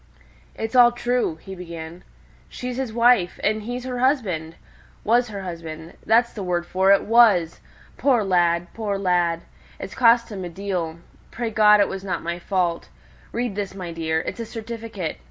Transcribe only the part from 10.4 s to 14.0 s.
a deal. Pray God, it wasn't my fault. Read this, my